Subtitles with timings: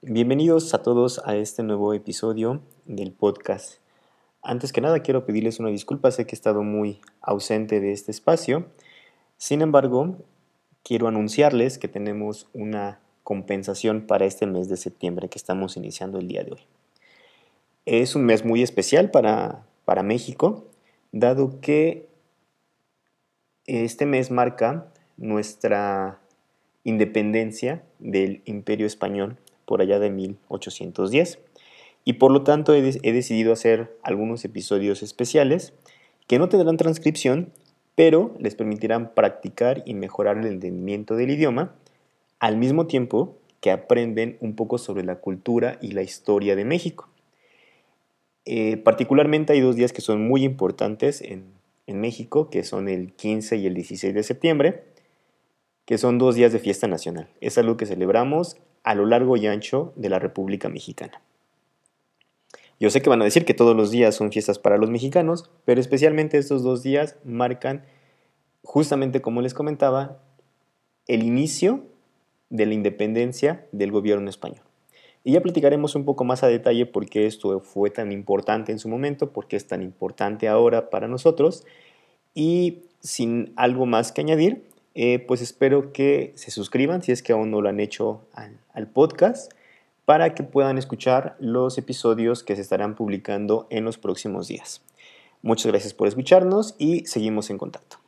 [0.00, 3.80] Bienvenidos a todos a este nuevo episodio del podcast.
[4.42, 8.12] Antes que nada quiero pedirles una disculpa, sé que he estado muy ausente de este
[8.12, 8.66] espacio.
[9.38, 10.14] Sin embargo,
[10.84, 16.28] quiero anunciarles que tenemos una compensación para este mes de septiembre que estamos iniciando el
[16.28, 16.60] día de hoy.
[17.84, 20.64] Es un mes muy especial para, para México,
[21.10, 22.06] dado que
[23.66, 26.20] este mes marca nuestra
[26.84, 29.38] independencia del Imperio Español
[29.68, 31.38] por allá de 1810.
[32.04, 35.74] Y por lo tanto he, decidido hacer algunos episodios especiales
[36.26, 37.52] que no tendrán transcripción,
[37.94, 41.74] pero les permitirán practicar y mejorar el entendimiento del idioma,
[42.40, 47.10] al mismo tiempo que aprenden un poco sobre la cultura y la historia de México.
[48.46, 51.44] Eh, particularmente hay dos días que son muy importantes en,
[51.86, 54.84] en México, que son el 15 y el 16 de septiembre,
[55.84, 57.28] que son dos días de fiesta nacional.
[57.42, 58.56] Es algo que celebramos
[58.88, 61.20] a lo largo y ancho de la República Mexicana.
[62.80, 65.50] Yo sé que van a decir que todos los días son fiestas para los mexicanos,
[65.66, 67.84] pero especialmente estos dos días marcan,
[68.62, 70.22] justamente como les comentaba,
[71.06, 71.84] el inicio
[72.48, 74.62] de la independencia del gobierno español.
[75.22, 78.78] Y ya platicaremos un poco más a detalle por qué esto fue tan importante en
[78.78, 81.66] su momento, por qué es tan importante ahora para nosotros.
[82.32, 84.62] Y sin algo más que añadir,
[85.00, 88.58] eh, pues espero que se suscriban si es que aún no lo han hecho al,
[88.72, 89.52] al podcast
[90.04, 94.82] para que puedan escuchar los episodios que se estarán publicando en los próximos días.
[95.40, 97.98] Muchas gracias por escucharnos y seguimos en contacto.